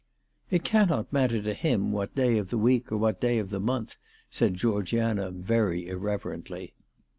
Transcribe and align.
'It 0.49 0.63
cannot 0.63 1.13
matter 1.13 1.43
to 1.43 1.53
him 1.53 1.91
what 1.91 2.15
day 2.15 2.39
of 2.39 2.49
the 2.49 2.57
week 2.57 2.91
or 2.91 2.97
what 2.97 3.21
day 3.21 3.37
of 3.37 3.51
the 3.51 3.59
month/ 3.59 3.97
said 4.31 4.55
Georgiana 4.55 5.29
very 5.29 5.87
irreverently. 5.87 6.73